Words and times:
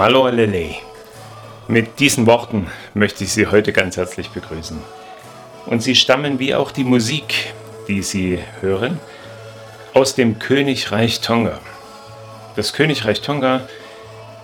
Malolele. 0.00 0.76
Mit 1.68 2.00
diesen 2.00 2.24
Worten 2.26 2.68
möchte 2.94 3.24
ich 3.24 3.34
Sie 3.34 3.48
heute 3.48 3.70
ganz 3.74 3.98
herzlich 3.98 4.30
begrüßen. 4.30 4.78
Und 5.66 5.82
sie 5.82 5.94
stammen 5.94 6.38
wie 6.38 6.54
auch 6.54 6.70
die 6.70 6.84
Musik, 6.84 7.52
die 7.86 8.00
Sie 8.00 8.38
hören, 8.62 8.98
aus 9.92 10.14
dem 10.14 10.38
Königreich 10.38 11.20
Tonga. 11.20 11.60
Das 12.56 12.72
Königreich 12.72 13.20
Tonga 13.20 13.68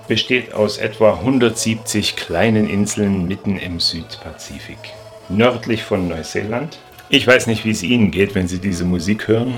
besteht 0.09 0.53
aus 0.53 0.77
etwa 0.77 1.15
170 1.15 2.17
kleinen 2.17 2.69
Inseln 2.69 3.27
mitten 3.27 3.57
im 3.57 3.81
Südpazifik, 3.81 4.93
nördlich 5.31 5.85
von 5.85 6.07
Neuseeland. 6.07 6.77
Ich 7.09 7.27
weiß 7.27 7.47
nicht, 7.47 7.65
wie 7.65 7.71
es 7.71 7.83
Ihnen 7.83 8.11
geht, 8.11 8.35
wenn 8.35 8.47
Sie 8.47 8.59
diese 8.59 8.85
Musik 8.85 9.27
hören. 9.27 9.55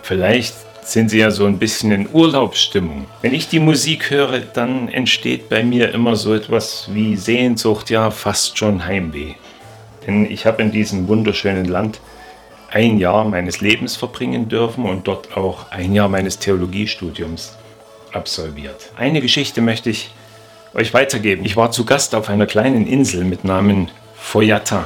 Vielleicht 0.00 0.54
sind 0.86 1.10
Sie 1.10 1.18
ja 1.18 1.30
so 1.30 1.46
ein 1.46 1.58
bisschen 1.58 1.90
in 1.90 2.08
Urlaubsstimmung. 2.12 3.06
Wenn 3.20 3.34
ich 3.34 3.48
die 3.48 3.58
Musik 3.58 4.10
höre, 4.10 4.38
dann 4.38 4.88
entsteht 4.88 5.48
bei 5.48 5.64
mir 5.64 5.92
immer 5.92 6.14
so 6.14 6.32
etwas 6.32 6.88
wie 6.92 7.16
Sehnsucht, 7.16 7.90
ja 7.90 8.10
fast 8.10 8.56
schon 8.56 8.84
Heimweh. 8.86 9.34
Denn 10.06 10.30
ich 10.30 10.46
habe 10.46 10.62
in 10.62 10.70
diesem 10.70 11.08
wunderschönen 11.08 11.64
Land 11.64 12.00
ein 12.70 12.98
Jahr 12.98 13.24
meines 13.24 13.60
Lebens 13.60 13.96
verbringen 13.96 14.48
dürfen 14.48 14.84
und 14.84 15.08
dort 15.08 15.36
auch 15.36 15.70
ein 15.72 15.92
Jahr 15.92 16.08
meines 16.08 16.38
Theologiestudiums 16.38 17.56
absolviert. 18.12 18.92
Eine 18.96 19.20
Geschichte 19.20 19.60
möchte 19.60 19.90
ich 19.90 20.10
euch 20.74 20.94
weitergeben. 20.94 21.44
Ich 21.44 21.56
war 21.56 21.72
zu 21.72 21.84
Gast 21.84 22.14
auf 22.14 22.28
einer 22.28 22.46
kleinen 22.46 22.86
Insel 22.86 23.24
mit 23.24 23.44
Namen 23.44 23.90
Foyata. 24.14 24.84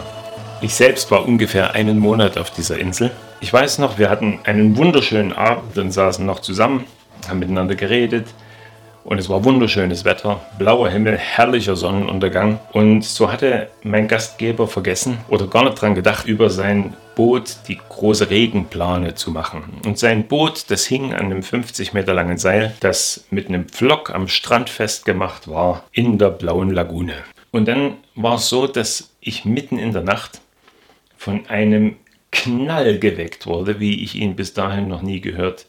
Ich 0.63 0.75
selbst 0.75 1.11
war 1.11 1.27
ungefähr 1.27 1.73
einen 1.73 1.99
Monat 1.99 2.37
auf 2.37 2.51
dieser 2.51 2.79
Insel. 2.79 3.11
Ich 3.41 3.51
weiß 3.51 3.79
noch, 3.79 3.97
wir 3.97 4.11
hatten 4.11 4.41
einen 4.45 4.77
wunderschönen 4.77 5.33
Abend 5.33 5.79
und 5.79 5.91
saßen 5.91 6.27
noch 6.27 6.41
zusammen, 6.41 6.85
haben 7.27 7.39
miteinander 7.39 7.77
geredet 7.77 8.27
und 9.05 9.19
es 9.19 9.31
war 9.31 9.43
wunderschönes 9.43 10.05
Wetter, 10.05 10.43
blauer 10.59 10.91
Himmel, 10.91 11.17
herrlicher 11.17 11.77
Sonnenuntergang. 11.77 12.61
Und 12.73 13.05
so 13.05 13.33
hatte 13.33 13.69
mein 13.83 14.07
Gastgeber 14.07 14.69
vergessen 14.69 15.17
oder 15.29 15.47
gar 15.47 15.65
nicht 15.65 15.81
dran 15.81 15.95
gedacht, 15.95 16.27
über 16.27 16.51
sein 16.51 16.93
Boot 17.17 17.57
die 17.67 17.79
große 17.89 18.29
Regenplane 18.29 19.15
zu 19.15 19.31
machen. 19.31 19.81
Und 19.87 19.99
sein 19.99 20.29
Boot, 20.29 20.71
das 20.71 20.85
hing 20.85 21.15
an 21.15 21.25
einem 21.27 21.43
50 21.43 21.95
Meter 21.95 22.13
langen 22.13 22.37
Seil, 22.37 22.75
das 22.81 23.25
mit 23.31 23.49
einem 23.49 23.67
Pflock 23.67 24.15
am 24.15 24.29
Strand 24.29 24.69
festgemacht 24.69 25.49
war, 25.49 25.85
in 25.93 26.19
der 26.19 26.29
blauen 26.29 26.71
Lagune. 26.71 27.15
Und 27.51 27.67
dann 27.67 27.97
war 28.15 28.35
es 28.35 28.51
so, 28.51 28.67
dass 28.67 29.11
ich 29.21 29.47
mitten 29.47 29.79
in 29.79 29.93
der 29.93 30.03
Nacht 30.03 30.41
von 31.21 31.47
einem 31.49 31.97
Knall 32.33 32.99
geweckt 32.99 33.47
wurde, 33.47 33.79
wie 33.79 34.03
ich 34.03 34.15
ihn 34.15 34.37
bis 34.37 34.55
dahin 34.55 34.89
noch 34.89 35.03
nie 35.03 35.21
gehört 35.21 35.67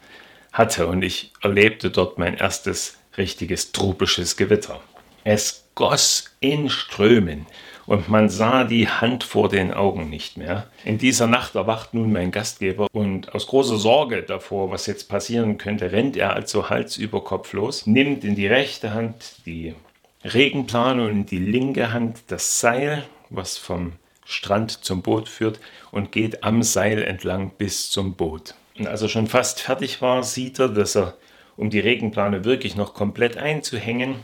hatte. 0.53 0.87
Und 0.87 1.03
ich 1.03 1.33
erlebte 1.41 1.91
dort 1.91 2.17
mein 2.17 2.37
erstes 2.37 2.97
richtiges 3.17 3.73
tropisches 3.73 4.37
Gewitter. 4.37 4.79
Es 5.25 5.65
goss 5.75 6.33
in 6.39 6.69
Strömen 6.69 7.47
und 7.85 8.07
man 8.07 8.29
sah 8.29 8.63
die 8.63 8.87
Hand 8.87 9.25
vor 9.25 9.49
den 9.49 9.73
Augen 9.73 10.09
nicht 10.09 10.37
mehr. 10.37 10.67
In 10.85 10.97
dieser 10.97 11.27
Nacht 11.27 11.55
erwacht 11.55 11.93
nun 11.93 12.13
mein 12.13 12.31
Gastgeber 12.31 12.87
und 12.93 13.35
aus 13.35 13.47
großer 13.47 13.75
Sorge 13.75 14.23
davor, 14.23 14.71
was 14.71 14.85
jetzt 14.85 15.09
passieren 15.09 15.57
könnte, 15.57 15.91
rennt 15.91 16.15
er 16.15 16.33
also 16.33 16.69
Hals 16.69 16.95
über 16.95 17.25
Kopf 17.25 17.51
los, 17.51 17.85
nimmt 17.85 18.23
in 18.23 18.35
die 18.35 18.47
rechte 18.47 18.93
Hand 18.93 19.45
die 19.45 19.75
Regenplane 20.23 21.03
und 21.03 21.11
in 21.11 21.25
die 21.25 21.39
linke 21.39 21.91
Hand 21.91 22.19
das 22.27 22.61
Seil, 22.61 23.03
was 23.29 23.57
vom 23.57 23.93
Strand 24.31 24.83
zum 24.83 25.01
Boot 25.01 25.29
führt 25.29 25.59
und 25.91 26.11
geht 26.11 26.43
am 26.43 26.63
Seil 26.63 27.03
entlang 27.03 27.51
bis 27.57 27.89
zum 27.89 28.15
Boot. 28.15 28.55
Und 28.77 28.87
als 28.87 29.01
er 29.01 29.09
schon 29.09 29.27
fast 29.27 29.61
fertig 29.61 30.01
war, 30.01 30.23
sieht 30.23 30.59
er, 30.59 30.69
dass 30.69 30.95
er 30.95 31.15
um 31.57 31.69
die 31.69 31.79
Regenplane 31.79 32.45
wirklich 32.45 32.75
noch 32.75 32.93
komplett 32.93 33.37
einzuhängen, 33.37 34.15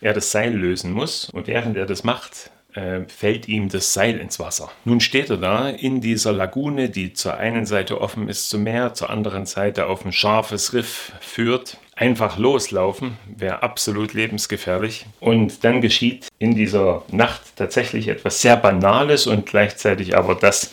er 0.00 0.12
das 0.12 0.30
Seil 0.30 0.54
lösen 0.54 0.92
muss. 0.92 1.28
Und 1.30 1.46
während 1.46 1.76
er 1.76 1.86
das 1.86 2.04
macht, 2.04 2.50
äh, 2.74 3.00
fällt 3.08 3.48
ihm 3.48 3.68
das 3.68 3.92
Seil 3.92 4.18
ins 4.18 4.38
Wasser. 4.38 4.70
Nun 4.84 5.00
steht 5.00 5.30
er 5.30 5.36
da 5.36 5.68
in 5.68 6.00
dieser 6.00 6.32
Lagune, 6.32 6.88
die 6.88 7.12
zur 7.12 7.36
einen 7.36 7.66
Seite 7.66 8.00
offen 8.00 8.28
ist 8.28 8.48
zum 8.48 8.62
Meer, 8.62 8.94
zur 8.94 9.10
anderen 9.10 9.46
Seite 9.46 9.86
auf 9.86 10.04
ein 10.04 10.12
scharfes 10.12 10.72
Riff 10.72 11.12
führt. 11.20 11.78
Einfach 12.00 12.38
loslaufen 12.38 13.18
wäre 13.26 13.62
absolut 13.62 14.14
lebensgefährlich. 14.14 15.04
Und 15.20 15.64
dann 15.64 15.82
geschieht 15.82 16.28
in 16.38 16.54
dieser 16.54 17.02
Nacht 17.12 17.42
tatsächlich 17.56 18.08
etwas 18.08 18.40
sehr 18.40 18.56
Banales 18.56 19.26
und 19.26 19.44
gleichzeitig 19.44 20.16
aber 20.16 20.34
das, 20.34 20.72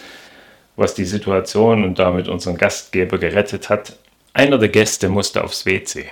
was 0.78 0.94
die 0.94 1.04
Situation 1.04 1.84
und 1.84 2.00
damit 2.00 2.30
unseren 2.30 2.56
Gastgeber 2.56 3.18
gerettet 3.18 3.68
hat. 3.68 3.98
Einer 4.32 4.58
der 4.58 4.70
Gäste 4.70 5.10
musste 5.10 5.44
aufs 5.44 5.66
WC. 5.66 6.06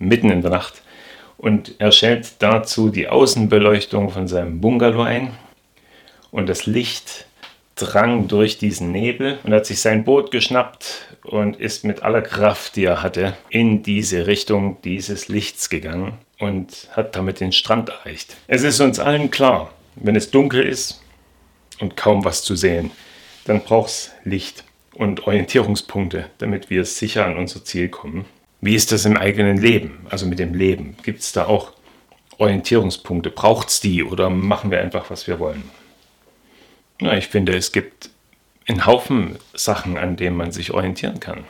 Mitten 0.00 0.30
in 0.30 0.42
der 0.42 0.50
Nacht. 0.50 0.82
Und 1.38 1.76
er 1.78 1.92
stellt 1.92 2.32
dazu 2.40 2.88
die 2.88 3.06
Außenbeleuchtung 3.06 4.10
von 4.10 4.26
seinem 4.26 4.60
Bungalow 4.60 5.02
ein. 5.02 5.38
Und 6.32 6.48
das 6.48 6.66
Licht 6.66 7.26
drang 7.80 8.28
durch 8.28 8.58
diesen 8.58 8.92
Nebel 8.92 9.38
und 9.42 9.52
hat 9.52 9.66
sich 9.66 9.80
sein 9.80 10.04
Boot 10.04 10.30
geschnappt 10.30 11.16
und 11.24 11.56
ist 11.56 11.84
mit 11.84 12.02
aller 12.02 12.22
Kraft, 12.22 12.76
die 12.76 12.84
er 12.84 13.02
hatte, 13.02 13.36
in 13.48 13.82
diese 13.82 14.26
Richtung 14.26 14.78
dieses 14.82 15.28
Lichts 15.28 15.70
gegangen 15.70 16.18
und 16.38 16.88
hat 16.92 17.16
damit 17.16 17.40
den 17.40 17.52
Strand 17.52 17.88
erreicht. 17.88 18.36
Es 18.46 18.62
ist 18.62 18.80
uns 18.80 18.98
allen 18.98 19.30
klar, 19.30 19.72
wenn 19.96 20.16
es 20.16 20.30
dunkel 20.30 20.62
ist 20.62 21.02
und 21.80 21.96
kaum 21.96 22.24
was 22.24 22.42
zu 22.42 22.54
sehen, 22.54 22.90
dann 23.44 23.62
braucht 23.62 23.90
es 23.90 24.10
Licht 24.24 24.64
und 24.94 25.26
Orientierungspunkte, 25.26 26.26
damit 26.38 26.68
wir 26.68 26.84
sicher 26.84 27.26
an 27.26 27.36
unser 27.36 27.64
Ziel 27.64 27.88
kommen. 27.88 28.26
Wie 28.60 28.74
ist 28.74 28.92
das 28.92 29.06
im 29.06 29.16
eigenen 29.16 29.56
Leben, 29.56 30.06
also 30.10 30.26
mit 30.26 30.38
dem 30.38 30.52
Leben? 30.52 30.96
Gibt 31.02 31.20
es 31.20 31.32
da 31.32 31.46
auch 31.46 31.72
Orientierungspunkte? 32.36 33.30
Braucht 33.30 33.68
es 33.68 33.80
die 33.80 34.04
oder 34.04 34.28
machen 34.28 34.70
wir 34.70 34.80
einfach, 34.80 35.10
was 35.10 35.26
wir 35.26 35.38
wollen? 35.38 35.62
Na, 37.00 37.16
ich 37.16 37.28
finde, 37.28 37.56
es 37.56 37.72
gibt 37.72 38.10
einen 38.68 38.86
Haufen 38.86 39.38
Sachen, 39.54 39.96
an 39.96 40.16
denen 40.16 40.36
man 40.36 40.52
sich 40.52 40.72
orientieren 40.72 41.18
kann. 41.18 41.44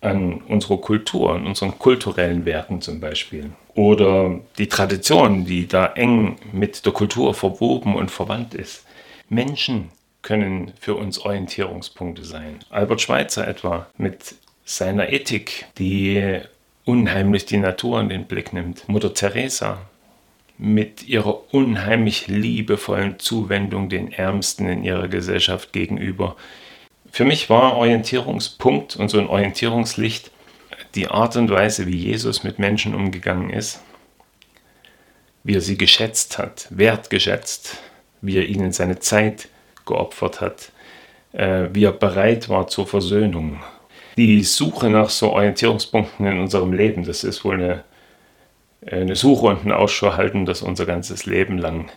An 0.00 0.40
unserer 0.42 0.78
Kultur, 0.78 1.34
an 1.34 1.46
unseren 1.46 1.78
kulturellen 1.78 2.44
Werten 2.44 2.80
zum 2.80 3.00
Beispiel. 3.00 3.50
Oder 3.74 4.40
die 4.58 4.68
Tradition, 4.68 5.44
die 5.44 5.66
da 5.66 5.86
eng 5.86 6.36
mit 6.52 6.84
der 6.86 6.92
Kultur 6.92 7.34
verwoben 7.34 7.94
und 7.94 8.10
verwandt 8.10 8.54
ist. 8.54 8.84
Menschen 9.28 9.90
können 10.22 10.72
für 10.80 10.94
uns 10.94 11.18
Orientierungspunkte 11.18 12.24
sein. 12.24 12.60
Albert 12.70 13.00
Schweitzer 13.00 13.46
etwa 13.46 13.86
mit 13.96 14.36
seiner 14.64 15.12
Ethik, 15.12 15.66
die 15.78 16.40
unheimlich 16.84 17.46
die 17.46 17.56
Natur 17.58 18.00
in 18.00 18.08
den 18.08 18.26
Blick 18.26 18.52
nimmt. 18.52 18.88
Mutter 18.88 19.14
Teresa 19.14 19.78
mit 20.62 21.08
ihrer 21.08 21.52
unheimlich 21.52 22.28
liebevollen 22.28 23.18
Zuwendung 23.18 23.88
den 23.88 24.12
Ärmsten 24.12 24.68
in 24.68 24.84
ihrer 24.84 25.08
Gesellschaft 25.08 25.72
gegenüber. 25.72 26.36
Für 27.10 27.24
mich 27.24 27.50
war 27.50 27.76
Orientierungspunkt 27.76 28.94
und 28.94 29.08
so 29.08 29.18
ein 29.18 29.26
Orientierungslicht 29.26 30.30
die 30.94 31.08
Art 31.08 31.34
und 31.34 31.50
Weise, 31.50 31.88
wie 31.88 31.96
Jesus 31.96 32.44
mit 32.44 32.60
Menschen 32.60 32.94
umgegangen 32.94 33.50
ist, 33.50 33.82
wie 35.42 35.56
er 35.56 35.60
sie 35.60 35.76
geschätzt 35.76 36.38
hat, 36.38 36.68
wertgeschätzt, 36.70 37.78
wie 38.20 38.36
er 38.36 38.46
ihnen 38.46 38.70
seine 38.70 39.00
Zeit 39.00 39.48
geopfert 39.84 40.40
hat, 40.40 40.70
äh, 41.32 41.70
wie 41.72 41.86
er 41.86 41.92
bereit 41.92 42.48
war 42.48 42.68
zur 42.68 42.86
Versöhnung. 42.86 43.60
Die 44.16 44.44
Suche 44.44 44.90
nach 44.90 45.10
so 45.10 45.32
Orientierungspunkten 45.32 46.24
in 46.24 46.38
unserem 46.38 46.72
Leben, 46.72 47.02
das 47.02 47.24
ist 47.24 47.44
wohl 47.44 47.54
eine, 47.54 47.84
eine 48.86 49.16
Suche 49.16 49.46
und 49.46 49.64
ein 49.64 49.72
Ausschau 49.72 50.16
halten, 50.16 50.44
das 50.44 50.62
unser 50.62 50.86
ganzes 50.86 51.26
Leben 51.26 51.58
lang 51.58 51.90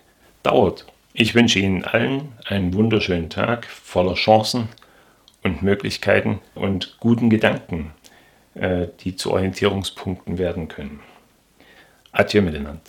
dauert. 0.44 0.85
Ich 1.13 1.34
wünsche 1.34 1.59
Ihnen 1.59 1.84
allen 1.84 2.34
einen 2.46 2.73
wunderschönen 2.73 3.29
Tag 3.29 3.66
voller 3.66 4.16
Chancen 4.16 4.69
und 5.44 5.62
Möglichkeiten 5.62 6.40
und 6.55 6.97
guten 6.99 7.29
Gedanken, 7.29 7.91
äh, 8.55 8.87
die 9.02 9.16
zu 9.16 9.32
Orientierungspunkten 9.32 10.37
werden 10.37 10.67
können. 10.67 10.99
Adieu 12.11 12.41
miteinander. 12.41 12.82